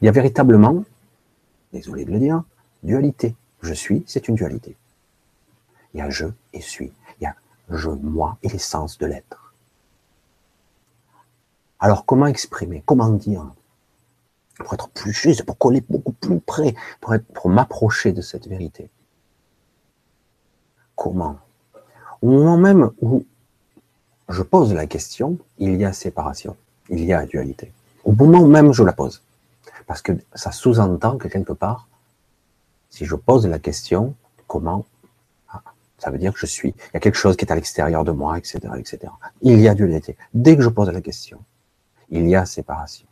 Il 0.00 0.04
y 0.04 0.08
a 0.08 0.12
véritablement, 0.12 0.84
désolé 1.72 2.04
de 2.04 2.12
le 2.12 2.20
dire, 2.20 2.44
dualité. 2.84 3.34
Je 3.60 3.74
suis, 3.74 4.04
c'est 4.06 4.28
une 4.28 4.36
dualité. 4.36 4.76
Il 5.92 5.98
y 5.98 6.00
a 6.00 6.08
je 6.08 6.26
et 6.52 6.60
suis. 6.60 6.92
Il 7.20 7.24
y 7.24 7.26
a 7.26 7.34
je, 7.70 7.90
moi 7.90 8.38
et 8.44 8.48
l'essence 8.48 8.98
de 8.98 9.06
l'être. 9.06 9.52
Alors 11.80 12.06
comment 12.06 12.28
exprimer 12.28 12.84
Comment 12.86 13.10
dire 13.10 13.50
Pour 14.58 14.74
être 14.74 14.88
plus 14.88 15.12
juste, 15.12 15.44
pour 15.44 15.58
coller 15.58 15.82
beaucoup 15.88 16.12
plus 16.12 16.40
près, 16.40 16.74
pour, 17.00 17.14
pour 17.34 17.50
m'approcher 17.50 18.12
de 18.12 18.22
cette 18.22 18.48
vérité. 18.48 18.90
Comment? 20.94 21.38
Au 22.22 22.28
moment 22.28 22.56
même 22.56 22.90
où 23.00 23.24
je 24.28 24.42
pose 24.42 24.72
la 24.72 24.86
question, 24.86 25.38
il 25.58 25.76
y 25.76 25.84
a 25.84 25.92
séparation, 25.92 26.56
il 26.88 27.04
y 27.04 27.12
a 27.12 27.26
dualité. 27.26 27.72
Au 28.04 28.12
moment 28.12 28.46
même 28.46 28.68
où 28.68 28.72
je 28.72 28.82
la 28.82 28.92
pose. 28.92 29.22
Parce 29.86 30.02
que 30.02 30.12
ça 30.34 30.52
sous-entend 30.52 31.18
que 31.18 31.28
quelque 31.28 31.52
part, 31.52 31.88
si 32.90 33.04
je 33.04 33.14
pose 33.14 33.46
la 33.46 33.58
question, 33.58 34.14
comment? 34.46 34.84
Ça 35.98 36.10
veut 36.10 36.18
dire 36.18 36.32
que 36.32 36.38
je 36.38 36.46
suis. 36.46 36.68
Il 36.68 36.94
y 36.94 36.96
a 36.96 37.00
quelque 37.00 37.16
chose 37.16 37.36
qui 37.36 37.44
est 37.44 37.52
à 37.52 37.54
l'extérieur 37.54 38.04
de 38.04 38.12
moi, 38.12 38.36
etc., 38.36 38.58
etc. 38.78 39.12
Il 39.40 39.60
y 39.60 39.68
a 39.68 39.74
dualité. 39.74 40.16
Dès 40.34 40.56
que 40.56 40.62
je 40.62 40.68
pose 40.68 40.90
la 40.90 41.00
question, 41.00 41.38
il 42.10 42.28
y 42.28 42.36
a 42.36 42.44
séparation. 42.44 43.06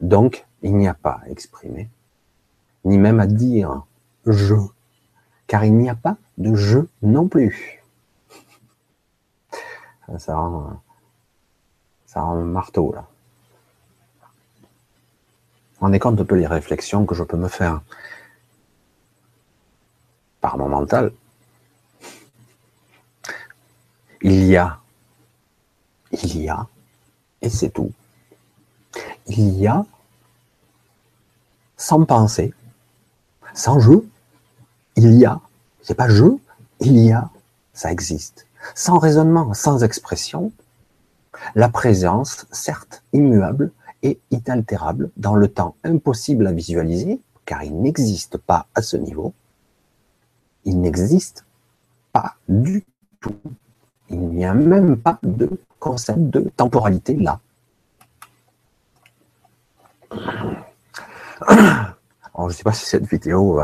Donc, 0.00 0.46
il 0.62 0.76
n'y 0.76 0.88
a 0.88 0.94
pas 0.94 1.20
à 1.24 1.28
exprimer, 1.28 1.88
ni 2.84 2.98
même 2.98 3.20
à 3.20 3.26
dire 3.26 3.82
je, 4.26 4.54
car 5.46 5.64
il 5.64 5.74
n'y 5.74 5.90
a 5.90 5.94
pas 5.94 6.16
de 6.38 6.54
je 6.54 6.80
non 7.02 7.28
plus. 7.28 7.82
Ça 10.18 10.36
rend, 10.36 10.80
ça 12.06 12.20
rend 12.22 12.36
un 12.36 12.44
marteau, 12.44 12.92
là. 12.92 13.08
On 15.80 15.92
est 15.92 15.98
compte 15.98 16.20
un 16.20 16.24
peu 16.24 16.36
les 16.36 16.46
réflexions 16.46 17.04
que 17.04 17.14
je 17.14 17.24
peux 17.24 17.36
me 17.36 17.48
faire 17.48 17.82
par 20.40 20.58
mon 20.58 20.68
mental, 20.68 21.12
il 24.20 24.44
y 24.44 24.56
a, 24.56 24.78
il 26.12 26.42
y 26.42 26.48
a, 26.48 26.66
et 27.40 27.48
c'est 27.48 27.70
tout. 27.70 27.92
Il 29.26 29.58
y 29.58 29.66
a, 29.66 29.84
sans 31.76 32.04
penser, 32.04 32.52
Sans 33.54 33.78
jeu, 33.78 34.06
il 34.96 35.12
y 35.14 35.24
a. 35.24 35.40
C'est 35.82 35.94
pas 35.94 36.08
jeu, 36.08 36.38
il 36.80 36.98
y 36.98 37.12
a. 37.12 37.30
Ça 37.72 37.90
existe. 37.90 38.46
Sans 38.74 38.98
raisonnement, 38.98 39.54
sans 39.54 39.82
expression, 39.82 40.52
la 41.54 41.68
présence, 41.68 42.46
certes 42.52 43.02
immuable 43.12 43.70
et 44.02 44.18
inaltérable, 44.30 45.10
dans 45.16 45.34
le 45.34 45.48
temps 45.48 45.76
impossible 45.84 46.46
à 46.46 46.52
visualiser, 46.52 47.20
car 47.44 47.62
il 47.62 47.76
n'existe 47.80 48.38
pas 48.38 48.66
à 48.74 48.82
ce 48.82 48.96
niveau, 48.96 49.34
il 50.64 50.80
n'existe 50.80 51.44
pas 52.12 52.36
du 52.48 52.84
tout. 53.20 53.36
Il 54.10 54.20
n'y 54.20 54.44
a 54.44 54.54
même 54.54 54.96
pas 54.96 55.18
de 55.22 55.50
concept 55.78 56.20
de 56.20 56.50
temporalité 56.56 57.14
là. 57.14 57.40
Alors, 61.40 61.94
je 62.38 62.44
ne 62.44 62.52
sais 62.52 62.62
pas 62.62 62.72
si 62.72 62.86
cette 62.86 63.06
vidéo, 63.06 63.60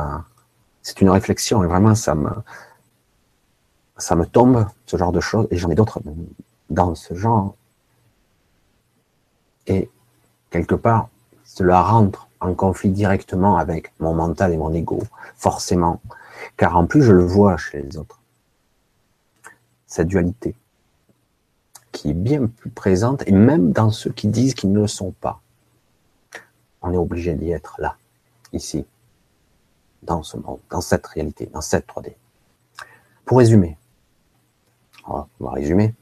c'est 0.83 1.01
une 1.01 1.11
réflexion 1.11 1.63
et 1.65 1.67
vraiment 1.67 1.95
ça 1.95 2.15
me, 2.15 2.31
ça 3.99 4.17
me 4.17 4.27
tombe, 4.27 4.67
ce 4.87 4.97
genre 4.97 5.13
de 5.13 5.21
choses, 5.21 5.47
et 5.51 5.57
j'en 5.57 5.71
ai 5.71 5.75
d'autres 5.75 6.01
dans 6.69 6.95
ce 6.95 7.15
genre. 7.15 7.55
Et 9.67 9.91
quelque 10.51 10.75
part, 10.75 11.09
cela 11.45 11.83
rentre 11.83 12.29
en 12.41 12.55
conflit 12.55 12.91
directement 12.91 13.57
avec 13.57 13.93
mon 14.01 14.15
mental 14.15 14.53
et 14.53 14.57
mon 14.57 14.73
ego, 14.73 15.03
forcément. 15.37 16.01
Car 16.57 16.77
en 16.77 16.87
plus, 16.87 17.03
je 17.03 17.13
le 17.13 17.25
vois 17.25 17.57
chez 17.57 17.83
les 17.83 17.97
autres. 17.99 18.21
Cette 19.87 20.09
dualité 20.09 20.55
qui 21.93 22.11
est 22.11 22.15
bien 22.15 22.47
plus 22.47 22.71
présente, 22.71 23.25
et 23.27 23.33
même 23.33 23.73
dans 23.73 23.91
ceux 23.91 24.13
qui 24.13 24.29
disent 24.29 24.55
qu'ils 24.55 24.73
ne 24.73 24.81
le 24.81 24.87
sont 24.87 25.11
pas. 25.11 25.41
On 26.83 26.93
est 26.93 26.97
obligé 26.97 27.35
d'y 27.35 27.51
être 27.51 27.77
là, 27.79 27.97
ici, 28.53 28.87
dans 30.03 30.23
ce 30.23 30.37
monde, 30.37 30.61
dans 30.71 30.81
cette 30.81 31.07
réalité, 31.07 31.47
dans 31.47 31.61
cette 31.61 31.87
3D. 31.87 32.15
Pour 33.25 33.39
résumer, 33.39 33.77
on 35.07 35.27
va 35.41 35.51
résumer, 35.53 35.95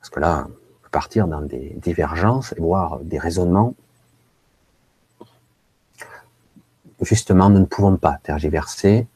parce 0.00 0.10
que 0.10 0.20
là, 0.20 0.46
on 0.48 0.82
peut 0.82 0.90
partir 0.90 1.26
dans 1.28 1.40
des 1.40 1.76
divergences 1.82 2.52
et 2.52 2.60
voir 2.60 2.98
des 3.00 3.18
raisonnements. 3.18 3.74
Justement, 7.00 7.50
nous 7.50 7.60
ne 7.60 7.64
pouvons 7.64 7.96
pas 7.96 8.18
tergiverser, 8.22 9.06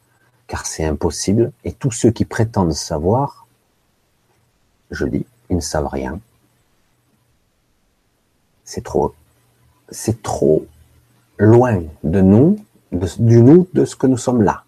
car 0.47 0.65
c'est 0.67 0.85
impossible, 0.85 1.53
et 1.65 1.73
tous 1.73 1.91
ceux 1.91 2.11
qui 2.11 2.25
prétendent 2.25 2.73
savoir, 2.73 3.47
je 4.91 5.05
dis, 5.07 5.27
ils 5.51 5.57
ne 5.57 5.61
savent 5.61 5.89
rien. 5.89 6.21
C'est 8.65 8.83
trop, 8.83 9.15
c'est 9.91 10.23
trop 10.23 10.67
loin 11.39 11.83
de 12.03 12.21
nous, 12.21 12.57
du 12.93 13.43
nous, 13.43 13.69
de 13.75 13.85
ce 13.85 13.97
que 13.97 14.07
nous 14.07 14.17
sommes 14.17 14.43
là. 14.43 14.65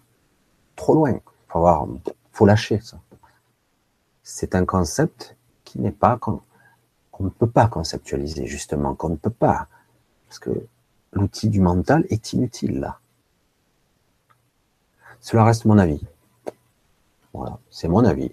Trop 0.75 0.93
loin. 0.93 1.19
Faut 1.47 1.59
avoir, 1.59 1.87
faut 2.31 2.45
lâcher 2.45 2.79
ça 2.81 2.97
c'est 4.29 4.53
un 4.53 4.63
concept 4.63 5.35
qui 5.63 5.79
n'est 5.79 5.91
pas 5.91 6.17
qu'on 6.17 6.41
ne 7.19 7.29
peut 7.29 7.49
pas 7.49 7.67
conceptualiser 7.67 8.45
justement, 8.45 8.93
qu'on 8.93 9.09
ne 9.09 9.15
peut 9.15 9.31
pas, 9.31 9.67
parce 10.27 10.39
que 10.39 10.51
l'outil 11.13 11.49
du 11.49 11.59
mental 11.59 12.05
est 12.09 12.33
inutile 12.33 12.79
là. 12.79 12.99
Cela 15.19 15.43
reste 15.43 15.65
mon 15.65 15.77
avis. 15.79 16.05
Voilà, 17.33 17.59
c'est 17.71 17.87
mon 17.87 18.05
avis. 18.05 18.31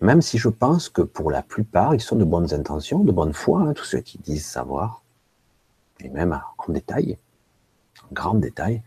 Même 0.00 0.22
si 0.22 0.38
je 0.38 0.48
pense 0.48 0.88
que 0.88 1.02
pour 1.02 1.30
la 1.30 1.42
plupart, 1.42 1.94
ils 1.94 2.02
sont 2.02 2.16
de 2.16 2.24
bonnes 2.24 2.52
intentions, 2.52 3.04
de 3.04 3.12
bonne 3.12 3.32
foi, 3.32 3.60
hein, 3.62 3.72
tous 3.72 3.84
ceux 3.84 4.00
qui 4.00 4.18
disent 4.18 4.46
savoir, 4.46 5.02
et 6.00 6.08
même 6.08 6.38
en 6.58 6.72
détail, 6.72 7.16
grand 8.12 8.34
détail, 8.34 8.82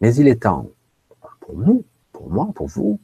mais 0.00 0.14
il 0.14 0.28
est 0.28 0.42
temps 0.42 0.66
pour 1.40 1.56
nous, 1.56 1.84
pour 2.12 2.30
moi, 2.30 2.50
pour 2.54 2.66
vous, 2.66 2.98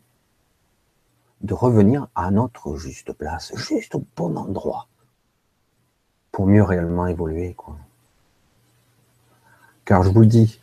de 1.43 1.55
revenir 1.55 2.09
à 2.15 2.31
notre 2.31 2.77
juste 2.77 3.13
place, 3.13 3.53
juste 3.57 3.95
au 3.95 4.05
bon 4.17 4.37
endroit, 4.37 4.89
pour 6.33 6.47
mieux 6.47 6.63
réellement 6.63 7.07
évoluer. 7.07 7.57
Car 9.85 10.03
je 10.03 10.11
vous 10.11 10.25
dis, 10.25 10.61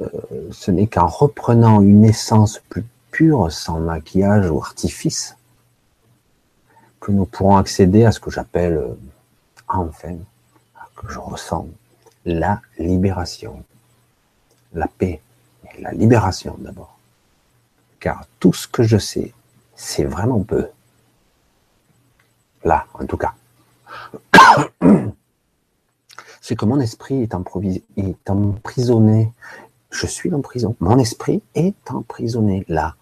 euh, 0.00 0.08
ce 0.50 0.70
n'est 0.70 0.86
qu'en 0.86 1.06
reprenant 1.06 1.80
une 1.80 2.04
essence 2.04 2.60
plus 2.68 2.84
pure, 3.10 3.52
sans 3.52 3.78
maquillage 3.78 4.50
ou 4.50 4.58
artifice, 4.58 5.36
que 7.00 7.12
nous 7.12 7.26
pourrons 7.26 7.56
accéder 7.56 8.04
à 8.04 8.12
ce 8.12 8.18
que 8.18 8.30
j'appelle, 8.30 8.76
euh, 8.76 8.94
enfin, 9.68 10.16
que 10.96 11.12
je 11.12 11.18
ressens, 11.18 11.68
la 12.24 12.60
libération, 12.78 13.62
la 14.74 14.88
paix, 14.88 15.20
et 15.64 15.80
la 15.80 15.92
libération 15.92 16.56
d'abord. 16.58 16.98
Car 18.00 18.26
tout 18.40 18.52
ce 18.52 18.68
que 18.68 18.82
je 18.82 18.98
sais, 18.98 19.32
c'est 19.74 20.04
vraiment 20.04 20.42
peu. 20.42 20.68
Là, 22.64 22.86
en 22.94 23.06
tout 23.06 23.16
cas. 23.16 23.34
C'est 26.40 26.56
que 26.56 26.66
mon 26.66 26.78
esprit 26.78 27.22
est, 27.22 27.34
est 27.96 28.30
emprisonné. 28.30 29.32
Je 29.90 30.06
suis 30.06 30.34
en 30.34 30.42
prison. 30.42 30.76
Mon 30.78 30.98
esprit 30.98 31.42
est 31.54 31.90
emprisonné 31.90 32.66
là. 32.68 32.96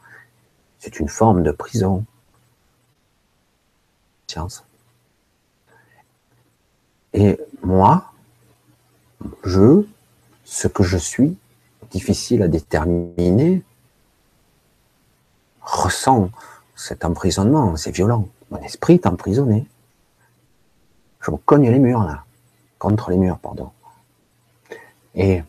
C'est 0.78 1.00
une 1.00 1.08
forme 1.08 1.42
de 1.42 1.50
prison. 1.50 2.04
Science. 4.28 4.64
Et 7.14 7.36
moi, 7.62 8.12
je, 9.44 9.84
ce 10.44 10.68
que 10.68 10.82
je 10.84 10.96
suis, 10.96 11.36
difficile 11.92 12.42
à 12.42 12.48
déterminer, 12.48 13.62
ressens 15.60 16.30
cet 16.74 17.04
emprisonnement, 17.04 17.76
c'est 17.76 17.92
violent. 17.92 18.28
Mon 18.50 18.58
esprit 18.58 18.94
est 18.94 19.06
emprisonné. 19.06 19.66
Je 21.20 21.30
me 21.30 21.36
cogne 21.36 21.70
les 21.70 21.78
murs 21.78 22.02
là, 22.02 22.24
contre 22.78 23.10
les 23.10 23.16
murs, 23.16 23.38
pardon. 23.38 23.70
Et 25.14 25.42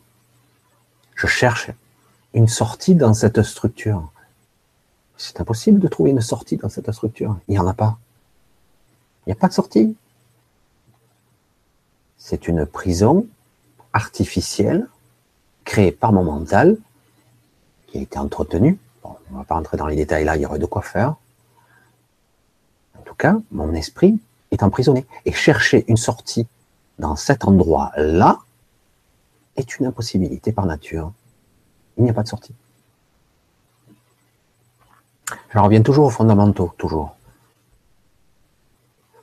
je 1.15 1.27
cherche 1.27 1.71
une 2.33 2.47
sortie 2.47 2.95
dans 2.95 3.13
cette 3.13 3.41
structure. 3.41 4.11
C'est 5.17 5.39
impossible 5.39 5.79
de 5.79 5.87
trouver 5.87 6.11
une 6.11 6.21
sortie 6.21 6.57
dans 6.57 6.69
cette 6.69 6.91
structure. 6.91 7.39
Il 7.47 7.53
n'y 7.53 7.59
en 7.59 7.67
a 7.67 7.73
pas. 7.73 7.97
Il 9.25 9.29
n'y 9.29 9.33
a 9.33 9.37
pas 9.37 9.47
de 9.47 9.53
sortie. 9.53 9.95
C'est 12.17 12.47
une 12.47 12.65
prison 12.65 13.25
artificielle 13.93 14.87
créée 15.63 15.91
par 15.91 16.11
mon 16.11 16.23
mental 16.23 16.77
qui 17.87 17.97
a 17.97 18.01
été 18.01 18.17
entretenue. 18.17 18.77
Bon, 19.03 19.15
on 19.29 19.33
ne 19.33 19.37
va 19.39 19.43
pas 19.43 19.55
rentrer 19.55 19.77
dans 19.77 19.87
les 19.87 19.95
détails 19.95 20.25
là, 20.25 20.35
il 20.35 20.41
y 20.41 20.45
aurait 20.45 20.59
de 20.59 20.65
quoi 20.65 20.81
faire 20.81 21.15
cas, 23.23 23.37
mon 23.51 23.73
esprit 23.73 24.19
est 24.51 24.63
emprisonné. 24.63 25.05
Et 25.25 25.31
chercher 25.31 25.85
une 25.87 25.97
sortie 25.97 26.47
dans 26.99 27.15
cet 27.15 27.45
endroit-là 27.45 28.39
est 29.55 29.77
une 29.77 29.85
impossibilité 29.85 30.51
par 30.51 30.65
nature. 30.65 31.11
Il 31.97 32.03
n'y 32.03 32.09
a 32.09 32.13
pas 32.13 32.23
de 32.23 32.27
sortie. 32.27 32.53
Je 35.49 35.59
reviens 35.59 35.81
toujours 35.81 36.07
aux 36.07 36.11
fondamentaux, 36.11 36.73
toujours. 36.77 37.15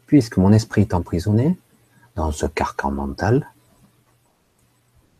Puisque 0.06 0.38
mon 0.38 0.52
esprit 0.52 0.82
est 0.82 0.94
emprisonné 0.94 1.58
dans 2.16 2.32
ce 2.32 2.46
carcan 2.46 2.90
mental, 2.90 3.48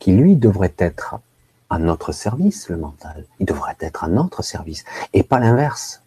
qui 0.01 0.13
lui 0.13 0.35
devrait 0.35 0.75
être 0.79 1.21
à 1.69 1.79
notre 1.79 2.11
service, 2.11 2.69
le 2.69 2.77
mental. 2.77 3.25
Il 3.39 3.47
devrait 3.47 3.77
être 3.79 4.03
à 4.03 4.09
notre 4.09 4.43
service, 4.43 4.85
et 5.13 5.23
pas 5.23 5.39
l'inverse. 5.39 6.03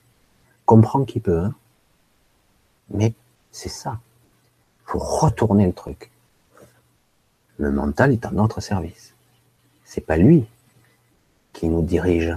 Comprends 0.65 1.05
qui 1.05 1.21
peut. 1.21 1.39
Hein 1.39 1.53
mais 2.89 3.13
c'est 3.51 3.69
ça. 3.69 3.99
Il 4.81 4.91
faut 4.91 4.99
retourner 4.99 5.65
le 5.65 5.73
truc. 5.73 6.11
Le 7.57 7.71
mental 7.71 8.11
est 8.11 8.25
à 8.25 8.31
notre 8.31 8.61
service. 8.61 9.13
C'est 9.85 10.01
pas 10.01 10.17
lui 10.17 10.45
qui 11.53 11.69
nous 11.69 11.81
dirige. 11.81 12.35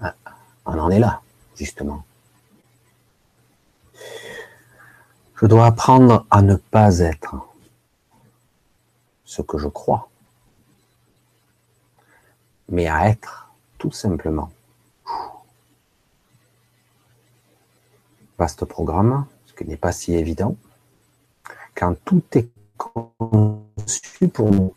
Ah, 0.00 0.14
on 0.66 0.78
en 0.78 0.90
est 0.90 0.98
là, 0.98 1.22
justement. 1.56 2.04
Je 5.40 5.46
dois 5.46 5.66
apprendre 5.66 6.26
à 6.30 6.42
ne 6.42 6.56
pas 6.56 6.98
être 6.98 7.36
ce 9.26 9.42
que 9.42 9.58
je 9.58 9.68
crois, 9.68 10.08
mais 12.68 12.88
à 12.88 13.08
être 13.08 13.50
tout 13.78 13.92
simplement 13.92 14.50
vaste 18.38 18.64
programme, 18.64 19.26
ce 19.46 19.54
qui 19.54 19.64
n'est 19.64 19.76
pas 19.76 19.92
si 19.92 20.14
évident, 20.14 20.56
quand 21.74 21.94
tout 22.04 22.22
est 22.32 22.48
conçu 22.76 24.28
pour 24.32 24.50
nous 24.50 24.72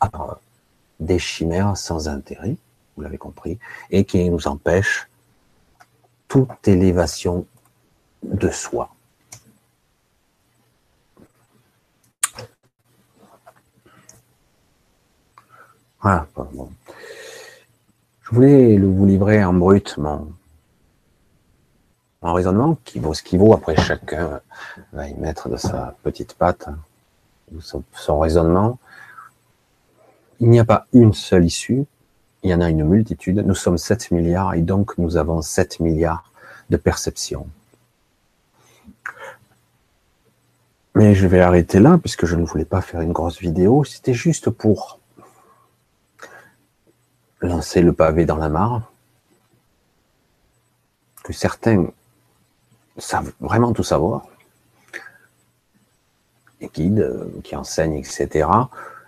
des 0.98 1.18
chimères 1.18 1.76
sans 1.76 2.08
intérêt, 2.08 2.56
vous 2.96 3.02
l'avez 3.02 3.18
compris, 3.18 3.58
et 3.90 4.04
qui 4.04 4.28
nous 4.28 4.48
empêche 4.48 5.08
toute 6.28 6.68
élévation 6.68 7.46
de 8.22 8.50
soi. 8.50 8.90
Voilà. 16.02 16.26
Je 18.22 18.34
voulais 18.34 18.78
vous 18.78 19.06
livrer 19.06 19.44
en 19.44 19.52
brut 19.52 19.98
mon, 19.98 20.32
raisonnement, 22.22 22.78
qui 22.84 22.98
vaut 22.98 23.14
ce 23.14 23.22
qui 23.22 23.36
vaut. 23.36 23.52
Après, 23.52 23.76
chacun 23.76 24.40
va 24.92 25.08
y 25.08 25.14
mettre 25.14 25.48
de 25.48 25.56
sa 25.56 25.94
petite 26.02 26.34
patte 26.34 26.68
son 27.60 28.18
raisonnement. 28.18 28.78
Il 30.38 30.48
n'y 30.48 30.60
a 30.60 30.64
pas 30.64 30.86
une 30.92 31.12
seule 31.12 31.44
issue, 31.44 31.84
il 32.42 32.50
y 32.50 32.54
en 32.54 32.60
a 32.60 32.70
une 32.70 32.84
multitude. 32.84 33.42
Nous 33.44 33.54
sommes 33.54 33.78
7 33.78 34.10
milliards 34.12 34.54
et 34.54 34.62
donc 34.62 34.96
nous 34.96 35.16
avons 35.16 35.42
7 35.42 35.80
milliards 35.80 36.30
de 36.70 36.76
perceptions. 36.76 37.46
Mais 40.94 41.14
je 41.14 41.26
vais 41.26 41.40
arrêter 41.40 41.80
là 41.80 41.98
puisque 41.98 42.26
je 42.26 42.36
ne 42.36 42.44
voulais 42.44 42.64
pas 42.64 42.80
faire 42.80 43.00
une 43.00 43.12
grosse 43.12 43.40
vidéo. 43.40 43.84
C'était 43.84 44.14
juste 44.14 44.50
pour 44.50 44.99
lancer 47.40 47.82
le 47.82 47.92
pavé 47.92 48.24
dans 48.24 48.36
la 48.36 48.48
mare. 48.48 48.92
Que 51.22 51.32
certains 51.32 51.86
savent 52.98 53.32
vraiment 53.40 53.72
tout 53.72 53.82
savoir. 53.82 54.26
Et 56.60 56.68
guides, 56.68 57.00
euh, 57.00 57.40
qui 57.42 57.56
enseignent, 57.56 57.96
etc. 57.96 58.48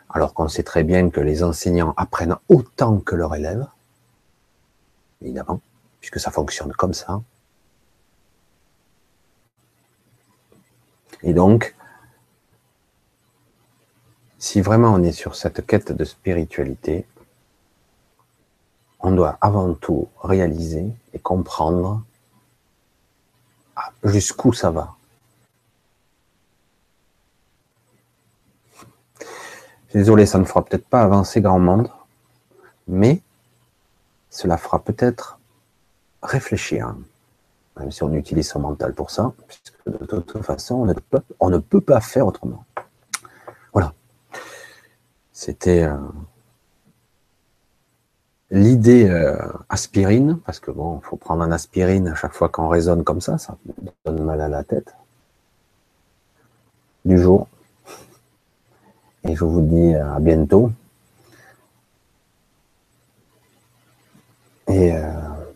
Alors 0.08 0.34
qu'on 0.34 0.48
sait 0.48 0.62
très 0.62 0.84
bien 0.84 1.10
que 1.10 1.20
les 1.20 1.42
enseignants 1.42 1.94
apprennent 1.96 2.36
autant 2.48 2.98
que 2.98 3.14
leurs 3.14 3.34
élèves. 3.34 3.66
Évidemment, 5.20 5.60
puisque 6.00 6.20
ça 6.20 6.30
fonctionne 6.30 6.72
comme 6.72 6.94
ça. 6.94 7.20
Et 11.22 11.34
donc, 11.34 11.74
si 14.38 14.60
vraiment 14.60 14.92
on 14.92 15.02
est 15.02 15.12
sur 15.12 15.36
cette 15.36 15.64
quête 15.64 15.92
de 15.92 16.04
spiritualité, 16.04 17.06
on 19.02 19.12
doit 19.12 19.36
avant 19.40 19.74
tout 19.74 20.08
réaliser 20.22 20.86
et 21.12 21.18
comprendre 21.18 22.02
jusqu'où 24.04 24.52
ça 24.52 24.70
va. 24.70 24.94
Désolé, 29.92 30.24
ça 30.24 30.38
ne 30.38 30.44
fera 30.44 30.64
peut-être 30.64 30.86
pas 30.86 31.02
avancer 31.02 31.40
grand 31.40 31.58
monde, 31.58 31.90
mais 32.88 33.20
cela 34.30 34.56
fera 34.56 34.78
peut-être 34.78 35.38
réfléchir 36.22 36.94
même 37.78 37.90
si 37.90 38.02
on 38.02 38.12
utilise 38.12 38.48
son 38.48 38.60
mental 38.60 38.94
pour 38.94 39.10
ça, 39.10 39.32
puisque 39.46 39.74
de 39.86 40.04
toute 40.04 40.42
façon, 40.42 40.76
on 40.76 40.84
ne 40.84 40.92
peut, 40.92 41.22
on 41.40 41.50
ne 41.50 41.58
peut 41.58 41.80
pas 41.80 42.00
faire 42.00 42.26
autrement. 42.26 42.64
Voilà. 43.72 43.92
C'était 45.32 45.84
euh, 45.84 45.96
l'idée 48.52 49.08
euh, 49.08 49.36
aspirine, 49.70 50.38
parce 50.44 50.60
que 50.60 50.70
bon, 50.70 51.00
faut 51.00 51.16
prendre 51.16 51.42
un 51.42 51.50
aspirine 51.50 52.06
à 52.08 52.14
chaque 52.14 52.34
fois 52.34 52.50
qu'on 52.50 52.68
raisonne 52.68 53.02
comme 53.02 53.20
ça, 53.20 53.38
ça 53.38 53.56
donne 54.04 54.22
mal 54.22 54.40
à 54.40 54.48
la 54.48 54.62
tête. 54.62 54.94
Du 57.04 57.18
jour. 57.18 57.48
Et 59.24 59.34
je 59.34 59.44
vous 59.44 59.62
dis 59.62 59.94
à 59.94 60.20
bientôt. 60.20 60.70
Et 64.68 64.92
euh, 64.92 65.02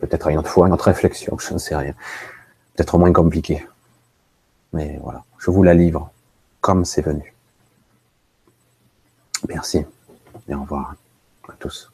peut-être 0.00 0.28
une 0.28 0.38
autre 0.38 0.50
fois, 0.50 0.66
une 0.66 0.72
autre 0.72 0.86
réflexion, 0.86 1.38
je 1.38 1.52
ne 1.52 1.58
sais 1.58 1.76
rien. 1.76 1.94
Peut-être 2.74 2.98
moins 2.98 3.12
compliqué. 3.12 3.66
Mais 4.72 4.98
voilà, 5.02 5.22
je 5.38 5.50
vous 5.50 5.62
la 5.62 5.74
livre 5.74 6.10
comme 6.60 6.84
c'est 6.84 7.02
venu. 7.02 7.34
Merci 9.48 9.84
et 10.48 10.54
au 10.54 10.62
revoir 10.62 10.94
à 11.48 11.52
tous. 11.58 11.90